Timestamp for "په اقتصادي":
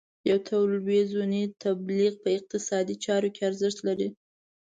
2.23-2.95